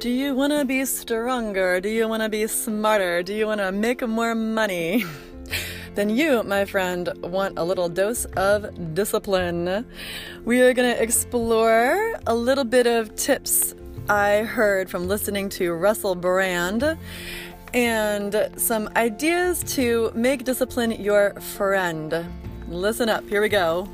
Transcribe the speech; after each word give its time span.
Do 0.00 0.10
you 0.10 0.32
want 0.32 0.52
to 0.52 0.64
be 0.64 0.84
stronger? 0.84 1.80
Do 1.80 1.88
you 1.88 2.06
want 2.06 2.22
to 2.22 2.28
be 2.28 2.46
smarter? 2.46 3.20
Do 3.24 3.34
you 3.34 3.48
want 3.48 3.60
to 3.60 3.72
make 3.72 4.00
more 4.06 4.32
money? 4.32 5.04
then 5.96 6.08
you, 6.08 6.44
my 6.44 6.66
friend, 6.66 7.08
want 7.20 7.58
a 7.58 7.64
little 7.64 7.88
dose 7.88 8.24
of 8.36 8.94
discipline. 8.94 9.84
We 10.44 10.60
are 10.60 10.72
going 10.72 10.94
to 10.94 11.02
explore 11.02 12.14
a 12.28 12.34
little 12.34 12.62
bit 12.62 12.86
of 12.86 13.16
tips 13.16 13.74
I 14.08 14.44
heard 14.44 14.88
from 14.88 15.08
listening 15.08 15.48
to 15.58 15.72
Russell 15.72 16.14
Brand 16.14 16.96
and 17.74 18.50
some 18.54 18.88
ideas 18.94 19.64
to 19.74 20.12
make 20.14 20.44
discipline 20.44 20.92
your 20.92 21.32
friend. 21.40 22.24
Listen 22.68 23.08
up, 23.08 23.28
here 23.28 23.42
we 23.42 23.48
go. 23.48 23.88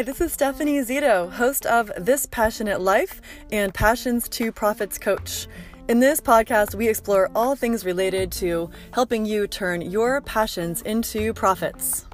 Hi, 0.00 0.04
this 0.04 0.22
is 0.22 0.32
Stephanie 0.32 0.78
Zito, 0.78 1.30
host 1.30 1.66
of 1.66 1.92
This 1.98 2.24
Passionate 2.24 2.80
Life 2.80 3.20
and 3.52 3.74
Passions 3.74 4.30
to 4.30 4.50
Profits 4.50 4.96
Coach. 4.96 5.46
In 5.88 6.00
this 6.00 6.22
podcast, 6.22 6.74
we 6.74 6.88
explore 6.88 7.30
all 7.34 7.54
things 7.54 7.84
related 7.84 8.32
to 8.32 8.70
helping 8.94 9.26
you 9.26 9.46
turn 9.46 9.82
your 9.82 10.22
passions 10.22 10.80
into 10.80 11.34
profits. 11.34 12.06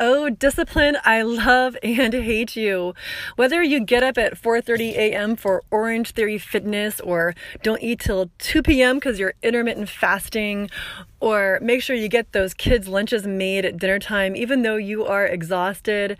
Oh, 0.00 0.28
discipline, 0.28 0.96
I 1.04 1.22
love 1.22 1.76
and 1.80 2.12
hate 2.12 2.56
you. 2.56 2.94
Whether 3.36 3.62
you 3.62 3.78
get 3.78 4.02
up 4.02 4.18
at 4.18 4.36
4:30 4.36 4.90
a.m. 4.96 5.36
for 5.36 5.62
Orange 5.70 6.10
Theory 6.10 6.36
Fitness 6.36 7.00
or 7.00 7.32
don't 7.62 7.80
eat 7.80 8.00
till 8.00 8.28
2 8.38 8.62
p.m. 8.62 8.98
cuz 8.98 9.20
you're 9.20 9.34
intermittent 9.40 9.88
fasting 9.88 10.68
or 11.20 11.60
make 11.62 11.80
sure 11.80 11.94
you 11.94 12.08
get 12.08 12.32
those 12.32 12.54
kids 12.54 12.88
lunches 12.88 13.24
made 13.24 13.64
at 13.64 13.76
dinner 13.78 14.00
time 14.00 14.34
even 14.34 14.62
though 14.62 14.76
you 14.76 15.06
are 15.06 15.26
exhausted, 15.26 16.18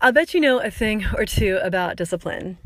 I'll 0.00 0.12
bet 0.12 0.32
you 0.32 0.40
know 0.40 0.58
a 0.58 0.70
thing 0.70 1.04
or 1.14 1.26
two 1.26 1.58
about 1.62 1.96
discipline. 1.96 2.56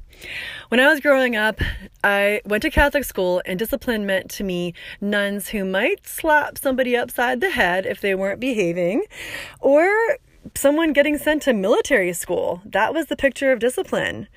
When 0.69 0.81
I 0.81 0.87
was 0.89 1.01
growing 1.01 1.35
up, 1.35 1.61
I 2.03 2.41
went 2.45 2.63
to 2.63 2.71
Catholic 2.71 3.05
school, 3.05 3.43
and 3.45 3.59
discipline 3.59 4.07
meant 4.07 4.31
to 4.33 4.45
me 4.45 4.73
nuns 5.01 5.49
who 5.49 5.65
might 5.65 6.07
slap 6.07 6.57
somebody 6.59 6.97
upside 6.97 7.41
the 7.41 7.51
head 7.51 7.85
if 7.87 8.01
they 8.01 8.15
weren't 8.15 8.41
behaving, 8.41 9.05
or 9.61 9.89
someone 10.55 10.93
getting 10.93 11.19
sent 11.19 11.43
to 11.43 11.53
military 11.53 12.13
school. 12.13 12.61
That 12.65 12.95
was 12.95 13.07
the 13.07 13.17
picture 13.17 13.53
of 13.53 13.59
discipline. 13.59 14.29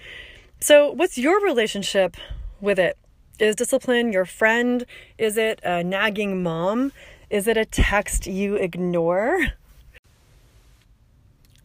So, 0.60 0.92
what's 0.92 1.18
your 1.18 1.44
relationship 1.44 2.18
with 2.60 2.80
it? 2.80 2.98
Is 3.40 3.56
discipline 3.56 4.12
your 4.12 4.26
friend? 4.26 4.86
Is 5.18 5.38
it 5.38 5.60
a 5.64 5.84
nagging 5.84 6.42
mom? 6.42 6.92
Is 7.30 7.48
it 7.48 7.58
a 7.58 7.66
text 7.66 8.26
you 8.26 8.56
ignore? 8.56 9.40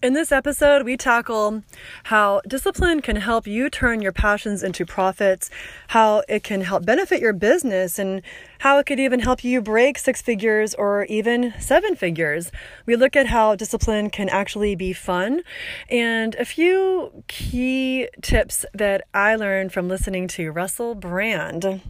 In 0.02 0.14
this 0.14 0.32
episode, 0.32 0.84
we 0.84 0.96
tackle 0.96 1.62
how 2.02 2.40
discipline 2.48 3.02
can 3.02 3.14
help 3.14 3.46
you 3.46 3.70
turn 3.70 4.02
your 4.02 4.10
passions 4.10 4.64
into 4.64 4.84
profits, 4.84 5.48
how 5.88 6.24
it 6.28 6.42
can 6.42 6.62
help 6.62 6.84
benefit 6.84 7.20
your 7.20 7.32
business, 7.32 8.00
and 8.00 8.20
how 8.58 8.78
it 8.78 8.86
could 8.86 8.98
even 8.98 9.20
help 9.20 9.44
you 9.44 9.62
break 9.62 9.98
six 9.98 10.20
figures 10.20 10.74
or 10.74 11.04
even 11.04 11.54
seven 11.60 11.94
figures. 11.94 12.50
We 12.84 12.96
look 12.96 13.14
at 13.14 13.28
how 13.28 13.54
discipline 13.54 14.10
can 14.10 14.28
actually 14.28 14.74
be 14.74 14.92
fun 14.92 15.42
and 15.88 16.34
a 16.34 16.44
few 16.44 17.22
key 17.28 18.08
tips 18.22 18.66
that 18.74 19.06
I 19.14 19.36
learned 19.36 19.72
from 19.72 19.88
listening 19.88 20.26
to 20.28 20.50
Russell 20.50 20.96
Brand. 20.96 21.80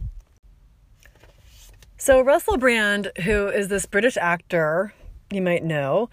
So, 1.97 2.21
Russell 2.21 2.57
Brand, 2.57 3.11
who 3.23 3.47
is 3.47 3.69
this 3.69 3.87
British 3.87 4.17
actor 4.17 4.93
you 5.33 5.41
might 5.41 5.63
know, 5.63 6.09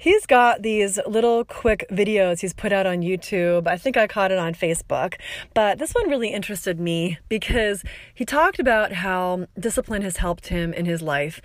He's 0.00 0.24
got 0.24 0.62
these 0.62 0.98
little 1.06 1.44
quick 1.44 1.84
videos 1.90 2.40
he's 2.40 2.54
put 2.54 2.72
out 2.72 2.86
on 2.86 3.02
YouTube. 3.02 3.66
I 3.66 3.76
think 3.76 3.98
I 3.98 4.06
caught 4.06 4.32
it 4.32 4.38
on 4.38 4.54
Facebook, 4.54 5.16
but 5.52 5.78
this 5.78 5.92
one 5.92 6.08
really 6.08 6.28
interested 6.28 6.80
me 6.80 7.18
because 7.28 7.84
he 8.14 8.24
talked 8.24 8.58
about 8.58 8.92
how 8.92 9.44
discipline 9.58 10.00
has 10.00 10.16
helped 10.16 10.46
him 10.46 10.72
in 10.72 10.86
his 10.86 11.02
life 11.02 11.42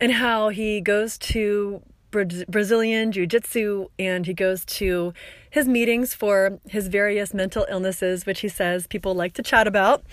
and 0.00 0.12
how 0.12 0.50
he 0.50 0.80
goes 0.80 1.18
to 1.18 1.82
Brazilian 2.10 3.12
Jiu 3.12 3.26
Jitsu 3.26 3.88
and 3.98 4.26
he 4.26 4.34
goes 4.34 4.64
to 4.64 5.12
his 5.50 5.66
meetings 5.66 6.14
for 6.14 6.58
his 6.68 6.88
various 6.88 7.34
mental 7.34 7.66
illnesses, 7.70 8.26
which 8.26 8.40
he 8.40 8.48
says 8.48 8.86
people 8.86 9.14
like 9.14 9.34
to 9.34 9.42
chat 9.42 9.66
about. 9.66 10.04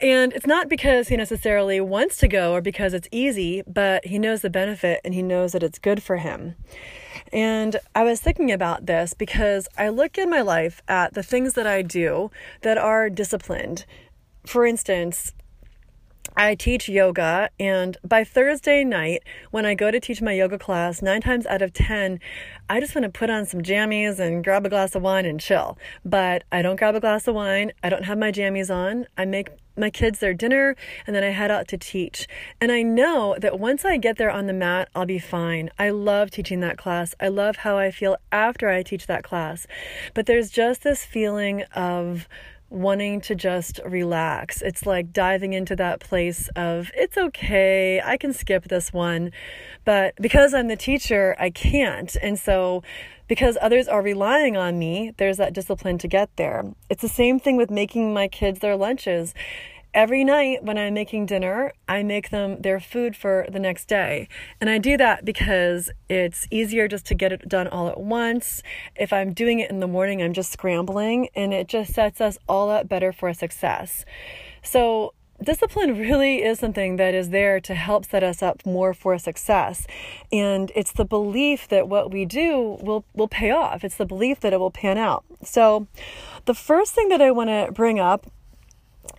And 0.00 0.32
it's 0.32 0.46
not 0.46 0.68
because 0.68 1.08
he 1.08 1.16
necessarily 1.16 1.80
wants 1.80 2.16
to 2.18 2.28
go 2.28 2.52
or 2.52 2.60
because 2.60 2.94
it's 2.94 3.08
easy, 3.10 3.62
but 3.66 4.06
he 4.06 4.18
knows 4.18 4.42
the 4.42 4.50
benefit 4.50 5.00
and 5.04 5.14
he 5.14 5.22
knows 5.22 5.52
that 5.52 5.62
it's 5.62 5.78
good 5.78 6.02
for 6.02 6.18
him. 6.18 6.54
And 7.32 7.76
I 7.94 8.04
was 8.04 8.20
thinking 8.20 8.52
about 8.52 8.86
this 8.86 9.14
because 9.14 9.68
I 9.76 9.88
look 9.88 10.18
in 10.18 10.30
my 10.30 10.40
life 10.40 10.82
at 10.88 11.14
the 11.14 11.22
things 11.22 11.54
that 11.54 11.66
I 11.66 11.82
do 11.82 12.30
that 12.62 12.78
are 12.78 13.10
disciplined. 13.10 13.86
For 14.46 14.66
instance, 14.66 15.32
I 16.36 16.54
teach 16.56 16.88
yoga, 16.88 17.48
and 17.60 17.96
by 18.02 18.24
Thursday 18.24 18.82
night, 18.82 19.22
when 19.52 19.64
I 19.64 19.74
go 19.74 19.90
to 19.90 20.00
teach 20.00 20.20
my 20.20 20.32
yoga 20.32 20.58
class, 20.58 21.00
nine 21.00 21.20
times 21.20 21.46
out 21.46 21.62
of 21.62 21.72
10, 21.72 22.18
I 22.68 22.80
just 22.80 22.94
want 22.94 23.04
to 23.04 23.08
put 23.08 23.30
on 23.30 23.46
some 23.46 23.62
jammies 23.62 24.18
and 24.18 24.42
grab 24.42 24.66
a 24.66 24.68
glass 24.68 24.94
of 24.94 25.02
wine 25.02 25.26
and 25.26 25.38
chill. 25.38 25.78
But 26.04 26.42
I 26.50 26.60
don't 26.60 26.76
grab 26.76 26.96
a 26.96 27.00
glass 27.00 27.28
of 27.28 27.36
wine, 27.36 27.72
I 27.82 27.88
don't 27.88 28.04
have 28.04 28.18
my 28.18 28.32
jammies 28.32 28.74
on. 28.74 29.06
I 29.16 29.24
make 29.24 29.50
my 29.76 29.90
kids 29.90 30.20
their 30.20 30.34
dinner 30.34 30.76
and 31.06 31.14
then 31.14 31.24
I 31.24 31.30
head 31.30 31.50
out 31.50 31.68
to 31.68 31.78
teach. 31.78 32.26
And 32.60 32.70
I 32.70 32.82
know 32.82 33.36
that 33.40 33.58
once 33.58 33.84
I 33.84 33.96
get 33.96 34.18
there 34.18 34.30
on 34.30 34.46
the 34.46 34.52
mat, 34.52 34.88
I'll 34.94 35.06
be 35.06 35.18
fine. 35.18 35.70
I 35.78 35.90
love 35.90 36.30
teaching 36.30 36.60
that 36.60 36.78
class. 36.78 37.14
I 37.20 37.28
love 37.28 37.56
how 37.56 37.78
I 37.78 37.90
feel 37.90 38.16
after 38.30 38.68
I 38.68 38.82
teach 38.82 39.06
that 39.06 39.24
class. 39.24 39.66
But 40.14 40.26
there's 40.26 40.50
just 40.50 40.82
this 40.82 41.04
feeling 41.04 41.62
of 41.74 42.28
wanting 42.74 43.20
to 43.22 43.34
just 43.34 43.80
relax. 43.86 44.60
It's 44.60 44.84
like 44.84 45.12
diving 45.12 45.52
into 45.52 45.76
that 45.76 46.00
place 46.00 46.48
of, 46.56 46.90
it's 46.94 47.16
okay, 47.16 48.00
I 48.04 48.16
can 48.16 48.32
skip 48.32 48.64
this 48.64 48.92
one. 48.92 49.30
But 49.84 50.14
because 50.20 50.52
I'm 50.52 50.68
the 50.68 50.76
teacher, 50.76 51.36
I 51.38 51.50
can't. 51.50 52.14
And 52.20 52.38
so, 52.38 52.82
because 53.26 53.56
others 53.60 53.88
are 53.88 54.02
relying 54.02 54.56
on 54.56 54.78
me, 54.78 55.14
there's 55.16 55.38
that 55.38 55.54
discipline 55.54 55.96
to 55.98 56.08
get 56.08 56.28
there. 56.36 56.64
It's 56.90 57.00
the 57.00 57.08
same 57.08 57.40
thing 57.40 57.56
with 57.56 57.70
making 57.70 58.12
my 58.12 58.28
kids 58.28 58.58
their 58.58 58.76
lunches 58.76 59.34
every 59.94 60.24
night 60.24 60.64
when 60.64 60.76
I'm 60.76 60.92
making 60.92 61.26
dinner, 61.26 61.72
I 61.88 62.02
make 62.02 62.30
them 62.30 62.60
their 62.60 62.80
food 62.80 63.16
for 63.16 63.46
the 63.50 63.60
next 63.60 63.86
day. 63.86 64.28
And 64.60 64.68
I 64.68 64.78
do 64.78 64.96
that 64.96 65.24
because 65.24 65.90
it's 66.08 66.46
easier 66.50 66.88
just 66.88 67.06
to 67.06 67.14
get 67.14 67.32
it 67.32 67.48
done 67.48 67.68
all 67.68 67.88
at 67.88 68.00
once. 68.00 68.62
If 68.96 69.12
I'm 69.12 69.32
doing 69.32 69.60
it 69.60 69.70
in 69.70 69.80
the 69.80 69.86
morning, 69.86 70.20
I'm 70.20 70.32
just 70.32 70.52
scrambling 70.52 71.28
and 71.34 71.54
it 71.54 71.68
just 71.68 71.94
sets 71.94 72.20
us 72.20 72.36
all 72.48 72.70
up 72.70 72.88
better 72.88 73.12
for 73.12 73.32
success. 73.32 74.04
So, 74.62 75.14
discipline 75.42 75.98
really 75.98 76.42
is 76.42 76.58
something 76.58 76.96
that 76.96 77.14
is 77.14 77.30
there 77.30 77.60
to 77.60 77.74
help 77.74 78.04
set 78.04 78.22
us 78.22 78.42
up 78.42 78.64
more 78.64 78.94
for 78.94 79.18
success 79.18 79.84
and 80.30 80.70
it's 80.76 80.92
the 80.92 81.04
belief 81.04 81.66
that 81.68 81.88
what 81.88 82.12
we 82.12 82.24
do 82.24 82.78
will 82.80 83.04
will 83.14 83.26
pay 83.26 83.50
off 83.50 83.82
it's 83.82 83.96
the 83.96 84.06
belief 84.06 84.38
that 84.40 84.52
it 84.52 84.60
will 84.60 84.70
pan 84.70 84.96
out 84.96 85.24
so 85.42 85.88
the 86.44 86.54
first 86.54 86.94
thing 86.94 87.08
that 87.08 87.20
i 87.20 87.32
want 87.32 87.50
to 87.50 87.68
bring 87.72 87.98
up 87.98 88.30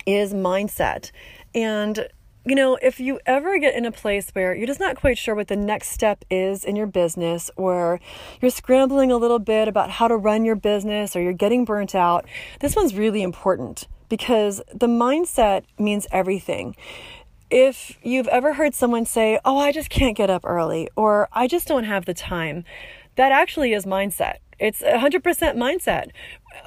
is 0.06 0.32
mindset. 0.32 1.10
And 1.54 2.08
you 2.46 2.54
know, 2.54 2.78
if 2.80 3.00
you 3.00 3.18
ever 3.26 3.58
get 3.58 3.74
in 3.74 3.84
a 3.84 3.90
place 3.90 4.30
where 4.32 4.54
you're 4.54 4.68
just 4.68 4.78
not 4.78 4.94
quite 4.94 5.18
sure 5.18 5.34
what 5.34 5.48
the 5.48 5.56
next 5.56 5.88
step 5.88 6.24
is 6.30 6.64
in 6.64 6.76
your 6.76 6.86
business, 6.86 7.50
or 7.56 7.98
you're 8.40 8.52
scrambling 8.52 9.10
a 9.10 9.16
little 9.16 9.40
bit 9.40 9.66
about 9.66 9.90
how 9.90 10.06
to 10.06 10.16
run 10.16 10.44
your 10.44 10.54
business, 10.54 11.16
or 11.16 11.20
you're 11.20 11.32
getting 11.32 11.64
burnt 11.64 11.92
out, 11.92 12.24
this 12.60 12.76
one's 12.76 12.94
really 12.94 13.20
important 13.22 13.88
because 14.08 14.62
the 14.72 14.86
mindset 14.86 15.64
means 15.76 16.06
everything. 16.12 16.76
If 17.50 17.98
you've 18.04 18.28
ever 18.28 18.54
heard 18.54 18.74
someone 18.76 19.06
say, 19.06 19.40
Oh, 19.44 19.58
I 19.58 19.72
just 19.72 19.90
can't 19.90 20.16
get 20.16 20.30
up 20.30 20.44
early, 20.44 20.88
or 20.94 21.28
I 21.32 21.48
just 21.48 21.66
don't 21.66 21.84
have 21.84 22.04
the 22.04 22.14
time, 22.14 22.64
that 23.16 23.32
actually 23.32 23.72
is 23.72 23.86
mindset. 23.86 24.36
It's 24.58 24.82
100% 24.82 25.22
mindset. 25.56 26.10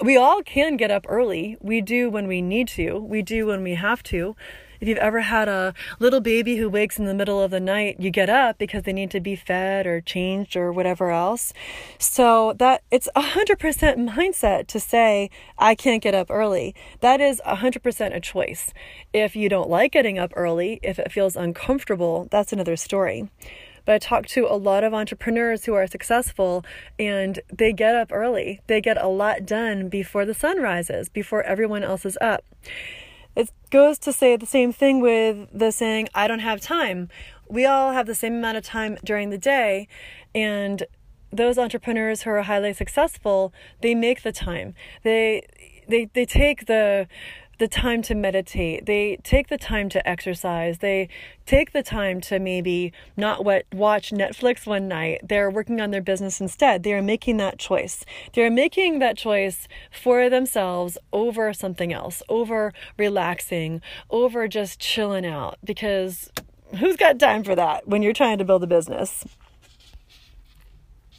We 0.02 0.18
all 0.18 0.42
can 0.44 0.78
get 0.78 0.92
up 0.92 1.06
early. 1.10 1.58
We 1.60 1.82
do 1.82 2.10
when 2.10 2.28
we 2.28 2.42
need 2.42 2.68
to, 2.70 3.00
we 3.00 3.22
do 3.22 3.48
when 3.48 3.64
we 3.64 3.76
have 3.76 4.04
to. 4.04 4.36
If 4.80 4.88
you've 4.88 4.98
ever 4.98 5.22
had 5.22 5.50
a 5.50 5.74
little 6.00 6.22
baby 6.22 6.56
who 6.56 6.70
wakes 6.70 6.98
in 6.98 7.06
the 7.06 7.14
middle 7.14 7.42
of 7.42 7.52
the 7.52 7.60
night, 7.60 7.98
you 8.00 8.10
get 8.10 8.30
up 8.30 8.58
because 8.58 8.84
they 8.84 8.94
need 8.94 9.12
to 9.12 9.20
be 9.20 9.36
fed 9.36 9.86
or 9.86 10.00
changed 10.00 10.56
or 10.56 10.72
whatever 10.72 11.12
else. 11.12 11.52
So 11.98 12.54
that 12.60 12.84
it's 12.90 13.10
100% 13.16 13.58
mindset 14.10 14.68
to 14.68 14.80
say, 14.80 15.30
I 15.58 15.76
can't 15.76 16.02
get 16.02 16.16
up 16.16 16.28
early. 16.30 16.74
That 17.02 17.20
is 17.20 17.42
100% 17.46 18.16
a 18.16 18.22
choice. 18.22 18.74
If 19.12 19.36
you 19.36 19.50
don't 19.50 19.70
like 19.70 19.92
getting 19.92 20.18
up 20.18 20.32
early, 20.36 20.80
if 20.82 20.98
it 20.98 21.12
feels 21.12 21.36
uncomfortable, 21.36 22.30
that's 22.32 22.54
another 22.54 22.78
story. 22.78 23.30
But 23.90 23.96
I 23.96 23.98
talk 23.98 24.28
to 24.28 24.46
a 24.46 24.54
lot 24.54 24.84
of 24.84 24.94
entrepreneurs 24.94 25.66
who 25.66 25.74
are 25.74 25.88
successful 25.88 26.64
and 27.00 27.40
they 27.52 27.74
get 27.74 27.96
up 27.96 28.12
early. 28.12 28.62
They 28.68 28.82
get 28.82 29.02
a 29.02 29.08
lot 29.08 29.48
done 29.48 29.90
before 29.90 30.26
the 30.26 30.36
sun 30.36 30.62
rises, 30.62 31.10
before 31.10 31.42
everyone 31.42 31.84
else 31.84 32.06
is 32.06 32.16
up. 32.22 32.46
It 33.36 33.50
goes 33.72 33.98
to 33.98 34.14
say 34.14 34.38
the 34.38 34.46
same 34.46 34.72
thing 34.72 35.02
with 35.02 35.50
the 35.52 35.72
saying, 35.72 36.10
I 36.14 36.28
don't 36.28 36.38
have 36.38 36.62
time. 36.62 37.10
We 37.48 37.66
all 37.66 37.92
have 37.92 38.06
the 38.06 38.14
same 38.14 38.36
amount 38.36 38.58
of 38.58 38.64
time 38.64 39.00
during 39.04 39.32
the 39.32 39.40
day, 39.40 39.88
and 40.36 40.84
those 41.32 41.58
entrepreneurs 41.58 42.22
who 42.22 42.30
are 42.30 42.44
highly 42.44 42.74
successful, 42.74 43.52
they 43.82 43.96
make 43.96 44.22
the 44.22 44.32
time. 44.32 44.76
They 45.02 45.48
they 45.88 46.12
they 46.14 46.28
take 46.28 46.68
the 46.68 47.08
the 47.60 47.68
time 47.68 48.02
to 48.04 48.16
meditate. 48.16 48.86
They 48.86 49.18
take 49.24 49.50
the 49.50 49.58
time 49.58 49.90
to 49.90 50.10
exercise. 50.10 50.80
They 50.80 51.10
take 51.46 51.74
the 51.74 51.84
time 51.84 52.22
to 52.22 52.40
maybe 52.40 52.92
not 53.16 53.44
watch 53.46 54.12
Netflix 54.12 54.66
one 54.66 54.88
night. 54.88 55.22
They're 55.24 55.52
working 55.52 55.80
on 55.80 55.92
their 55.92 56.02
business 56.02 56.42
instead. 56.42 56.84
They 56.84 56.94
are 56.94 57.02
making 57.02 57.38
that 57.38 57.60
choice. 57.60 58.06
They're 58.34 58.50
making 58.50 59.00
that 59.00 59.18
choice 59.18 59.68
for 59.92 60.30
themselves 60.30 60.98
over 61.14 61.54
something 61.54 61.94
else, 61.94 62.24
over 62.30 62.74
relaxing, 62.98 63.82
over 64.10 64.48
just 64.48 64.80
chilling 64.80 65.26
out 65.26 65.58
because 65.64 66.32
who's 66.80 66.96
got 66.96 67.20
time 67.20 67.44
for 67.44 67.56
that 67.56 67.88
when 67.88 68.02
you're 68.02 68.14
trying 68.14 68.38
to 68.38 68.46
build 68.46 68.64
a 68.64 68.68
business? 68.68 69.26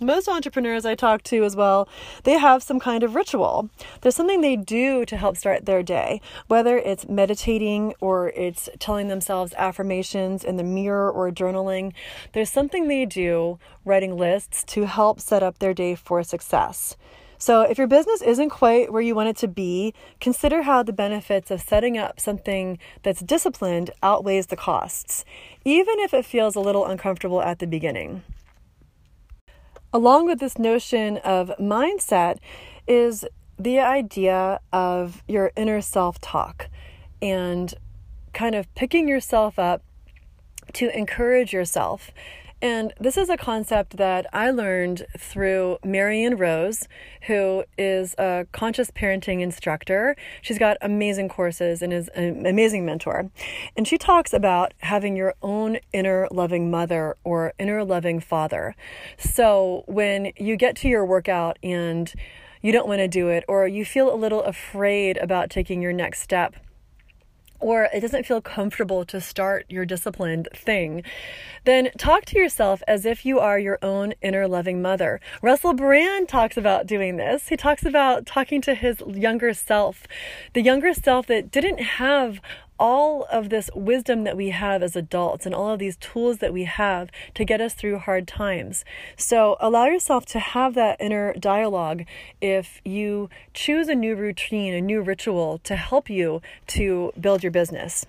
Most 0.00 0.28
entrepreneurs 0.28 0.86
I 0.86 0.94
talk 0.94 1.22
to 1.24 1.44
as 1.44 1.54
well, 1.54 1.88
they 2.24 2.38
have 2.38 2.62
some 2.62 2.80
kind 2.80 3.02
of 3.02 3.14
ritual. 3.14 3.68
There's 4.00 4.16
something 4.16 4.40
they 4.40 4.56
do 4.56 5.04
to 5.04 5.16
help 5.16 5.36
start 5.36 5.66
their 5.66 5.82
day, 5.82 6.20
whether 6.46 6.78
it's 6.78 7.08
meditating 7.08 7.94
or 8.00 8.30
it's 8.30 8.68
telling 8.78 9.08
themselves 9.08 9.52
affirmations 9.58 10.42
in 10.42 10.56
the 10.56 10.64
mirror 10.64 11.10
or 11.10 11.30
journaling. 11.30 11.92
There's 12.32 12.50
something 12.50 12.88
they 12.88 13.04
do, 13.04 13.58
writing 13.84 14.16
lists, 14.16 14.64
to 14.68 14.86
help 14.86 15.20
set 15.20 15.42
up 15.42 15.58
their 15.58 15.74
day 15.74 15.94
for 15.94 16.22
success. 16.22 16.96
So, 17.36 17.62
if 17.62 17.78
your 17.78 17.86
business 17.86 18.20
isn't 18.20 18.50
quite 18.50 18.92
where 18.92 19.00
you 19.00 19.14
want 19.14 19.30
it 19.30 19.36
to 19.38 19.48
be, 19.48 19.94
consider 20.20 20.60
how 20.62 20.82
the 20.82 20.92
benefits 20.92 21.50
of 21.50 21.62
setting 21.62 21.96
up 21.96 22.20
something 22.20 22.78
that's 23.02 23.20
disciplined 23.20 23.90
outweighs 24.02 24.48
the 24.48 24.56
costs, 24.56 25.24
even 25.64 25.98
if 26.00 26.12
it 26.12 26.26
feels 26.26 26.54
a 26.54 26.60
little 26.60 26.84
uncomfortable 26.84 27.40
at 27.40 27.58
the 27.58 27.66
beginning 27.66 28.22
along 29.92 30.26
with 30.26 30.38
this 30.38 30.58
notion 30.58 31.16
of 31.18 31.52
mindset 31.60 32.38
is 32.86 33.24
the 33.58 33.78
idea 33.78 34.60
of 34.72 35.22
your 35.28 35.52
inner 35.56 35.80
self 35.80 36.20
talk 36.20 36.68
and 37.20 37.74
kind 38.32 38.54
of 38.54 38.72
picking 38.74 39.08
yourself 39.08 39.58
up 39.58 39.82
to 40.72 40.96
encourage 40.96 41.52
yourself 41.52 42.10
and 42.62 42.92
this 43.00 43.16
is 43.16 43.30
a 43.30 43.36
concept 43.36 43.96
that 43.96 44.26
I 44.32 44.50
learned 44.50 45.06
through 45.18 45.78
Marion 45.84 46.36
Rose, 46.36 46.88
who 47.22 47.64
is 47.78 48.14
a 48.18 48.46
conscious 48.52 48.90
parenting 48.90 49.40
instructor. 49.40 50.16
She's 50.42 50.58
got 50.58 50.76
amazing 50.82 51.28
courses 51.28 51.80
and 51.82 51.92
is 51.92 52.08
an 52.08 52.46
amazing 52.46 52.84
mentor. 52.84 53.30
And 53.76 53.88
she 53.88 53.96
talks 53.96 54.32
about 54.32 54.74
having 54.78 55.16
your 55.16 55.34
own 55.42 55.78
inner 55.92 56.28
loving 56.30 56.70
mother 56.70 57.16
or 57.24 57.52
inner 57.58 57.84
loving 57.84 58.20
father. 58.20 58.76
So 59.18 59.84
when 59.86 60.32
you 60.36 60.56
get 60.56 60.76
to 60.76 60.88
your 60.88 61.04
workout 61.04 61.58
and 61.62 62.12
you 62.62 62.72
don't 62.72 62.86
want 62.86 62.98
to 62.98 63.08
do 63.08 63.28
it, 63.28 63.44
or 63.48 63.66
you 63.66 63.84
feel 63.86 64.12
a 64.12 64.16
little 64.16 64.42
afraid 64.42 65.16
about 65.16 65.48
taking 65.48 65.80
your 65.80 65.94
next 65.94 66.20
step, 66.20 66.56
or 67.60 67.88
it 67.92 68.00
doesn't 68.00 68.26
feel 68.26 68.40
comfortable 68.40 69.04
to 69.04 69.20
start 69.20 69.66
your 69.68 69.84
disciplined 69.84 70.48
thing, 70.54 71.02
then 71.64 71.90
talk 71.98 72.24
to 72.26 72.38
yourself 72.38 72.82
as 72.88 73.04
if 73.04 73.24
you 73.24 73.38
are 73.38 73.58
your 73.58 73.78
own 73.82 74.14
inner 74.22 74.48
loving 74.48 74.82
mother. 74.82 75.20
Russell 75.42 75.74
Brand 75.74 76.28
talks 76.28 76.56
about 76.56 76.86
doing 76.86 77.16
this. 77.16 77.48
He 77.48 77.56
talks 77.56 77.84
about 77.84 78.26
talking 78.26 78.60
to 78.62 78.74
his 78.74 79.00
younger 79.06 79.54
self, 79.54 80.06
the 80.54 80.62
younger 80.62 80.94
self 80.94 81.26
that 81.26 81.50
didn't 81.50 81.80
have 81.80 82.40
all 82.80 83.26
of 83.30 83.50
this 83.50 83.68
wisdom 83.74 84.24
that 84.24 84.36
we 84.36 84.48
have 84.48 84.82
as 84.82 84.96
adults 84.96 85.44
and 85.44 85.54
all 85.54 85.70
of 85.70 85.78
these 85.78 85.98
tools 85.98 86.38
that 86.38 86.52
we 86.52 86.64
have 86.64 87.10
to 87.34 87.44
get 87.44 87.60
us 87.60 87.74
through 87.74 87.98
hard 87.98 88.26
times. 88.26 88.84
So 89.16 89.56
allow 89.60 89.84
yourself 89.84 90.24
to 90.26 90.38
have 90.40 90.74
that 90.74 90.98
inner 90.98 91.34
dialogue 91.34 92.04
if 92.40 92.80
you 92.82 93.28
choose 93.52 93.88
a 93.88 93.94
new 93.94 94.16
routine, 94.16 94.72
a 94.72 94.80
new 94.80 95.02
ritual 95.02 95.58
to 95.58 95.76
help 95.76 96.08
you 96.08 96.40
to 96.68 97.12
build 97.20 97.42
your 97.42 97.52
business. 97.52 98.06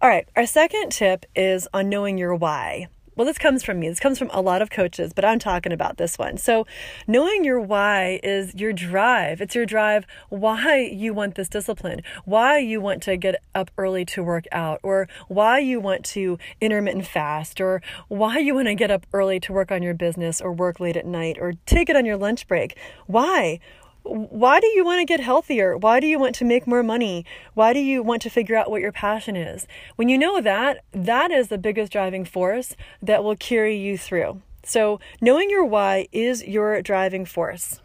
All 0.00 0.08
right, 0.08 0.26
our 0.34 0.46
second 0.46 0.90
tip 0.90 1.26
is 1.36 1.68
on 1.74 1.88
knowing 1.88 2.16
your 2.16 2.34
why 2.34 2.88
well, 3.16 3.26
this 3.26 3.38
comes 3.38 3.62
from 3.62 3.80
me. 3.80 3.88
This 3.88 4.00
comes 4.00 4.18
from 4.18 4.30
a 4.32 4.40
lot 4.40 4.62
of 4.62 4.70
coaches, 4.70 5.12
but 5.12 5.24
I'm 5.24 5.38
talking 5.38 5.72
about 5.72 5.96
this 5.96 6.18
one. 6.18 6.36
So, 6.36 6.66
knowing 7.06 7.44
your 7.44 7.60
why 7.60 8.20
is 8.22 8.54
your 8.54 8.72
drive. 8.72 9.40
It's 9.40 9.54
your 9.54 9.66
drive 9.66 10.06
why 10.28 10.78
you 10.80 11.14
want 11.14 11.34
this 11.34 11.48
discipline, 11.48 12.02
why 12.24 12.58
you 12.58 12.80
want 12.80 13.02
to 13.04 13.16
get 13.16 13.36
up 13.54 13.70
early 13.78 14.04
to 14.06 14.22
work 14.22 14.46
out, 14.52 14.80
or 14.82 15.08
why 15.28 15.58
you 15.58 15.80
want 15.80 16.04
to 16.06 16.38
intermittent 16.60 17.06
fast, 17.06 17.60
or 17.60 17.82
why 18.08 18.38
you 18.38 18.54
want 18.54 18.68
to 18.68 18.74
get 18.74 18.90
up 18.90 19.06
early 19.12 19.40
to 19.40 19.52
work 19.52 19.70
on 19.70 19.82
your 19.82 19.94
business, 19.94 20.40
or 20.40 20.52
work 20.52 20.80
late 20.80 20.96
at 20.96 21.06
night, 21.06 21.38
or 21.40 21.54
take 21.66 21.88
it 21.88 21.96
on 21.96 22.04
your 22.04 22.16
lunch 22.16 22.46
break. 22.48 22.76
Why? 23.06 23.60
Why 24.04 24.60
do 24.60 24.66
you 24.68 24.84
want 24.84 25.00
to 25.00 25.06
get 25.06 25.20
healthier? 25.20 25.76
Why 25.76 25.98
do 25.98 26.06
you 26.06 26.18
want 26.18 26.34
to 26.36 26.44
make 26.44 26.66
more 26.66 26.82
money? 26.82 27.24
Why 27.54 27.72
do 27.72 27.80
you 27.80 28.02
want 28.02 28.20
to 28.22 28.30
figure 28.30 28.56
out 28.56 28.70
what 28.70 28.82
your 28.82 28.92
passion 28.92 29.34
is? 29.34 29.66
When 29.96 30.10
you 30.10 30.18
know 30.18 30.40
that, 30.42 30.84
that 30.92 31.30
is 31.30 31.48
the 31.48 31.58
biggest 31.58 31.90
driving 31.90 32.24
force 32.24 32.76
that 33.02 33.24
will 33.24 33.36
carry 33.36 33.76
you 33.76 33.96
through. 33.96 34.42
So, 34.62 35.00
knowing 35.20 35.50
your 35.50 35.64
why 35.64 36.08
is 36.12 36.44
your 36.44 36.80
driving 36.82 37.24
force. 37.24 37.80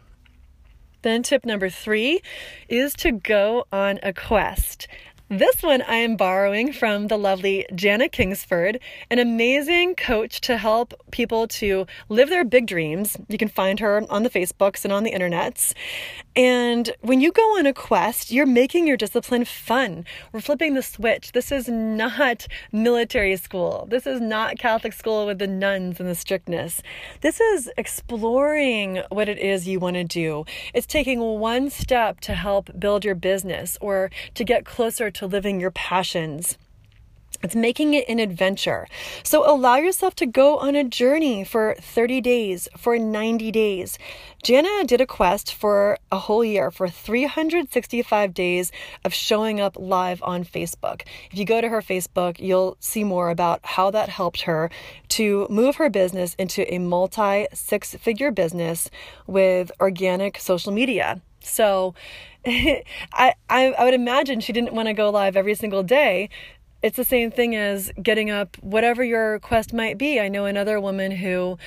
Then, 1.02 1.22
tip 1.22 1.46
number 1.46 1.70
three 1.70 2.20
is 2.68 2.92
to 2.94 3.12
go 3.12 3.64
on 3.72 3.98
a 4.02 4.12
quest. 4.12 4.86
This 5.32 5.62
one 5.62 5.80
I 5.82 5.94
am 5.94 6.16
borrowing 6.16 6.72
from 6.72 7.06
the 7.06 7.16
lovely 7.16 7.64
Jana 7.72 8.08
Kingsford, 8.08 8.80
an 9.10 9.20
amazing 9.20 9.94
coach 9.94 10.40
to 10.40 10.56
help 10.56 10.92
people 11.12 11.46
to 11.46 11.86
live 12.08 12.30
their 12.30 12.44
big 12.44 12.66
dreams. 12.66 13.16
You 13.28 13.38
can 13.38 13.46
find 13.46 13.78
her 13.78 14.04
on 14.10 14.24
the 14.24 14.28
Facebooks 14.28 14.82
and 14.82 14.92
on 14.92 15.04
the 15.04 15.12
internets. 15.12 15.72
And 16.34 16.90
when 17.00 17.20
you 17.20 17.30
go 17.30 17.42
on 17.58 17.66
a 17.66 17.72
quest, 17.72 18.32
you're 18.32 18.44
making 18.44 18.88
your 18.88 18.96
discipline 18.96 19.44
fun. 19.44 20.04
We're 20.32 20.40
flipping 20.40 20.74
the 20.74 20.82
switch. 20.82 21.30
This 21.30 21.52
is 21.52 21.68
not 21.68 22.48
military 22.72 23.36
school. 23.36 23.86
This 23.88 24.08
is 24.08 24.20
not 24.20 24.58
Catholic 24.58 24.92
school 24.92 25.26
with 25.26 25.38
the 25.38 25.46
nuns 25.46 26.00
and 26.00 26.08
the 26.08 26.16
strictness. 26.16 26.82
This 27.20 27.40
is 27.40 27.70
exploring 27.76 29.04
what 29.10 29.28
it 29.28 29.38
is 29.38 29.68
you 29.68 29.78
want 29.78 29.94
to 29.94 30.02
do. 30.02 30.44
It's 30.74 30.88
taking 30.88 31.20
one 31.20 31.70
step 31.70 32.18
to 32.22 32.34
help 32.34 32.68
build 32.76 33.04
your 33.04 33.14
business 33.14 33.78
or 33.80 34.10
to 34.34 34.42
get 34.42 34.64
closer 34.64 35.08
to 35.10 35.19
to 35.20 35.26
living 35.26 35.60
your 35.60 35.70
passions. 35.70 36.56
It's 37.42 37.54
making 37.54 37.92
it 37.92 38.08
an 38.08 38.18
adventure. 38.18 38.86
So 39.22 39.50
allow 39.50 39.76
yourself 39.76 40.14
to 40.16 40.26
go 40.26 40.58
on 40.58 40.74
a 40.74 40.84
journey 40.84 41.44
for 41.44 41.76
30 41.78 42.22
days, 42.22 42.68
for 42.76 42.98
90 42.98 43.50
days. 43.50 43.98
Jana 44.42 44.84
did 44.84 45.02
a 45.02 45.06
quest 45.06 45.54
for 45.54 45.98
a 46.10 46.18
whole 46.18 46.42
year, 46.42 46.70
for 46.70 46.88
365 46.88 48.32
days 48.32 48.72
of 49.04 49.12
showing 49.12 49.60
up 49.60 49.76
live 49.78 50.22
on 50.22 50.42
Facebook. 50.42 51.02
If 51.30 51.38
you 51.38 51.44
go 51.44 51.60
to 51.60 51.68
her 51.68 51.82
Facebook, 51.82 52.38
you'll 52.38 52.78
see 52.80 53.04
more 53.04 53.28
about 53.28 53.60
how 53.62 53.90
that 53.90 54.08
helped 54.08 54.42
her 54.42 54.70
to 55.10 55.46
move 55.50 55.76
her 55.76 55.90
business 55.90 56.34
into 56.38 56.62
a 56.72 56.78
multi 56.78 57.46
six 57.52 57.94
figure 57.94 58.30
business 58.30 58.90
with 59.26 59.70
organic 59.80 60.38
social 60.38 60.72
media. 60.72 61.20
So 61.42 61.94
I, 62.46 62.84
I, 63.12 63.34
I 63.48 63.84
would 63.84 63.94
imagine 63.94 64.40
she 64.40 64.52
didn't 64.52 64.72
want 64.72 64.88
to 64.88 64.94
go 64.94 65.10
live 65.10 65.36
every 65.36 65.54
single 65.54 65.82
day. 65.82 66.28
It's 66.82 66.96
the 66.96 67.04
same 67.04 67.30
thing 67.30 67.54
as 67.54 67.92
getting 68.02 68.30
up, 68.30 68.56
whatever 68.62 69.04
your 69.04 69.38
quest 69.40 69.74
might 69.74 69.98
be. 69.98 70.18
I 70.18 70.28
know 70.28 70.46
another 70.46 70.80
woman 70.80 71.10
who 71.10 71.58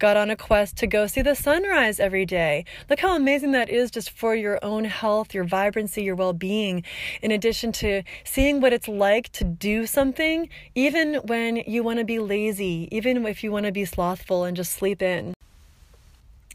got 0.00 0.16
on 0.16 0.30
a 0.30 0.36
quest 0.36 0.76
to 0.78 0.86
go 0.86 1.06
see 1.06 1.22
the 1.22 1.34
sunrise 1.34 2.00
every 2.00 2.24
day. 2.24 2.64
Look 2.88 3.00
how 3.00 3.14
amazing 3.14 3.52
that 3.52 3.68
is 3.68 3.90
just 3.90 4.10
for 4.10 4.34
your 4.34 4.58
own 4.64 4.84
health, 4.86 5.34
your 5.34 5.44
vibrancy, 5.44 6.02
your 6.02 6.16
well 6.16 6.32
being, 6.32 6.82
in 7.22 7.30
addition 7.30 7.70
to 7.72 8.02
seeing 8.24 8.60
what 8.60 8.72
it's 8.72 8.88
like 8.88 9.30
to 9.32 9.44
do 9.44 9.86
something, 9.86 10.48
even 10.74 11.14
when 11.26 11.56
you 11.56 11.82
want 11.82 11.98
to 11.98 12.04
be 12.04 12.18
lazy, 12.18 12.88
even 12.90 13.26
if 13.26 13.44
you 13.44 13.52
want 13.52 13.66
to 13.66 13.72
be 13.72 13.84
slothful 13.84 14.44
and 14.44 14.56
just 14.56 14.72
sleep 14.72 15.02
in. 15.02 15.34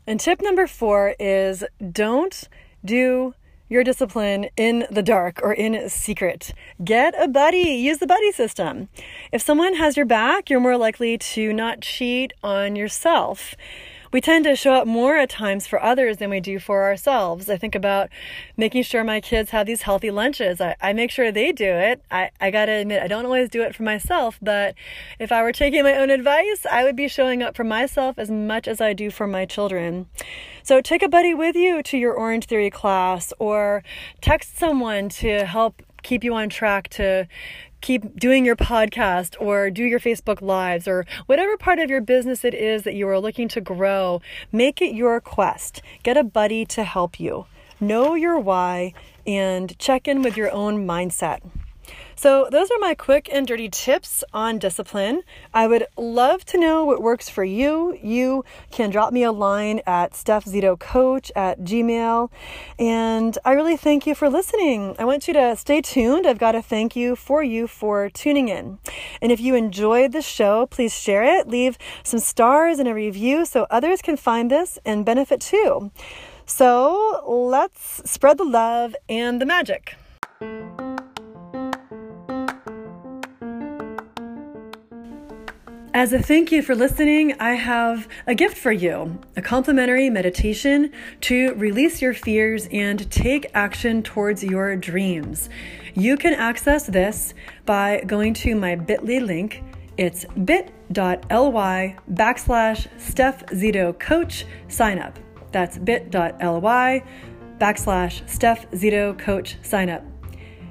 And 0.07 0.19
tip 0.19 0.41
number 0.41 0.67
four 0.67 1.15
is 1.19 1.63
don't 1.91 2.47
do 2.85 3.33
your 3.67 3.83
discipline 3.83 4.47
in 4.55 4.85
the 4.91 5.01
dark 5.01 5.39
or 5.41 5.53
in 5.53 5.89
secret. 5.89 6.53
Get 6.83 7.15
a 7.19 7.27
buddy, 7.27 7.57
use 7.57 7.97
the 7.97 8.07
buddy 8.07 8.31
system. 8.31 8.89
If 9.31 9.41
someone 9.41 9.75
has 9.75 9.97
your 9.97 10.05
back, 10.05 10.49
you're 10.49 10.59
more 10.59 10.77
likely 10.77 11.17
to 11.17 11.51
not 11.51 11.81
cheat 11.81 12.33
on 12.43 12.75
yourself 12.75 13.55
we 14.15 14.21
tend 14.21 14.45
to 14.45 14.55
show 14.55 14.71
up 14.71 14.87
more 14.87 15.17
at 15.17 15.29
times 15.29 15.67
for 15.67 15.83
others 15.83 16.19
than 16.19 16.29
we 16.29 16.39
do 16.39 16.57
for 16.57 16.83
ourselves. 16.85 17.49
I 17.49 17.57
think 17.57 17.75
about 17.75 18.07
making 18.55 18.83
sure 18.83 19.03
my 19.03 19.19
kids 19.19 19.49
have 19.49 19.67
these 19.67 19.81
healthy 19.81 20.09
lunches. 20.09 20.61
I, 20.61 20.77
I 20.79 20.93
make 20.93 21.11
sure 21.11 21.33
they 21.33 21.51
do 21.51 21.65
it. 21.65 22.01
I, 22.09 22.31
I 22.39 22.49
gotta 22.49 22.71
admit, 22.71 23.03
I 23.03 23.09
don't 23.09 23.25
always 23.25 23.49
do 23.49 23.61
it 23.61 23.75
for 23.75 23.83
myself, 23.83 24.39
but 24.41 24.73
if 25.19 25.33
I 25.33 25.43
were 25.43 25.51
taking 25.51 25.83
my 25.83 25.97
own 25.97 26.09
advice, 26.09 26.65
I 26.71 26.85
would 26.85 26.95
be 26.95 27.09
showing 27.09 27.43
up 27.43 27.57
for 27.57 27.65
myself 27.65 28.17
as 28.17 28.31
much 28.31 28.69
as 28.69 28.79
I 28.79 28.93
do 28.93 29.11
for 29.11 29.27
my 29.27 29.43
children. 29.43 30.07
So 30.63 30.79
take 30.79 31.03
a 31.03 31.09
buddy 31.09 31.33
with 31.33 31.57
you 31.57 31.83
to 31.83 31.97
your 31.97 32.13
Orange 32.13 32.45
Theory 32.45 32.69
class 32.69 33.33
or 33.37 33.83
text 34.21 34.57
someone 34.57 35.09
to 35.09 35.45
help 35.45 35.81
keep 36.03 36.23
you 36.23 36.33
on 36.35 36.47
track 36.47 36.87
to 36.87 37.27
keep 37.81 38.19
doing 38.19 38.45
your 38.45 38.55
podcast 38.55 39.35
or 39.39 39.69
do 39.69 39.83
your 39.83 39.99
Facebook 39.99 40.41
lives 40.41 40.87
or 40.87 41.05
whatever 41.25 41.57
part 41.57 41.79
of 41.79 41.89
your 41.89 42.01
business 42.01 42.43
it 42.43 42.53
is 42.53 42.83
that 42.83 42.95
you 42.95 43.07
are 43.07 43.19
looking 43.19 43.47
to 43.49 43.61
grow, 43.61 44.21
make 44.51 44.81
it 44.81 44.95
your 44.95 45.19
quest. 45.21 45.81
Get 46.03 46.17
a 46.17 46.23
buddy 46.23 46.65
to 46.65 46.83
help 46.83 47.19
you. 47.19 47.45
Know 47.79 48.15
your 48.15 48.39
why 48.39 48.93
and 49.27 49.77
check 49.77 50.07
in 50.07 50.21
with 50.21 50.37
your 50.37 50.51
own 50.51 50.87
mindset. 50.87 51.41
So, 52.17 52.47
those 52.49 52.71
are 52.71 52.79
my 52.79 52.95
quick 52.95 53.29
and 53.31 53.45
dirty 53.45 53.67
tips 53.67 54.23
on 54.33 54.57
discipline. 54.57 55.23
I 55.53 55.67
would 55.67 55.85
love 55.97 56.45
to 56.45 56.57
know 56.57 56.85
what 56.85 57.01
works 57.01 57.27
for 57.27 57.43
you. 57.43 57.99
You 58.01 58.45
can 58.71 58.89
drop 58.89 59.11
me 59.11 59.23
a 59.23 59.33
line 59.33 59.81
at 59.85 60.13
stephzitocoach 60.13 61.31
at 61.35 61.59
gmail. 61.59 62.29
And 62.79 63.37
I 63.43 63.51
really 63.51 63.75
thank 63.75 64.07
you 64.07 64.15
for 64.15 64.29
listening. 64.29 64.95
I 64.97 65.03
want 65.03 65.27
you 65.27 65.33
to 65.33 65.57
stay 65.57 65.81
tuned. 65.81 66.25
I've 66.25 66.37
got 66.37 66.55
a 66.55 66.61
thank 66.61 66.95
you 66.95 67.17
for 67.17 67.43
you 67.43 67.67
for 67.67 68.09
tuning 68.09 68.47
in. 68.47 68.79
And 69.21 69.31
if 69.33 69.41
you 69.41 69.53
enjoyed 69.55 70.13
the 70.13 70.21
show, 70.21 70.67
please 70.67 70.93
share 70.93 71.23
it, 71.23 71.49
leave 71.49 71.77
some 72.03 72.21
stars 72.21 72.79
and 72.79 72.87
a 72.87 72.93
review 72.93 73.45
so 73.45 73.67
others 73.69 74.01
can 74.01 74.15
find 74.15 74.49
this 74.49 74.79
and 74.85 75.05
benefit 75.05 75.41
too. 75.41 75.91
So, 76.45 77.23
let's 77.27 78.09
spread 78.09 78.37
the 78.37 78.45
love 78.45 78.95
and 79.09 79.41
the 79.41 79.45
magic. 79.45 79.97
As 85.95 86.11
a 86.11 86.21
thank 86.21 86.51
you 86.51 86.61
for 86.61 86.75
listening, 86.75 87.39
I 87.39 87.53
have 87.53 88.09
a 88.27 88.35
gift 88.35 88.57
for 88.57 88.73
you 88.73 89.17
a 89.37 89.41
complimentary 89.41 90.09
meditation 90.09 90.91
to 91.21 91.53
release 91.53 92.01
your 92.01 92.13
fears 92.13 92.67
and 92.69 93.09
take 93.09 93.49
action 93.53 94.03
towards 94.03 94.43
your 94.43 94.75
dreams. 94.75 95.49
You 95.93 96.17
can 96.17 96.33
access 96.33 96.85
this 96.85 97.33
by 97.65 98.03
going 98.05 98.33
to 98.33 98.55
my 98.55 98.75
bit.ly 98.75 99.19
link. 99.19 99.63
It's 99.95 100.25
bit.ly 100.25 101.95
backslash 102.11 102.87
Steph 102.99 103.45
Zito 103.45 103.97
Coach 103.97 104.45
sign 104.67 104.99
up. 104.99 105.17
That's 105.53 105.77
bit.ly 105.77 107.03
backslash 107.57 108.29
Steph 108.29 108.69
Zito 108.71 109.17
Coach 109.17 109.55
sign 109.61 109.89
up. 109.89 110.03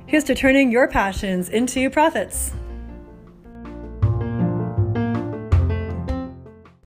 Here's 0.04 0.24
to 0.24 0.34
turning 0.34 0.70
your 0.70 0.86
passions 0.86 1.48
into 1.48 1.88
profits. 1.88 2.52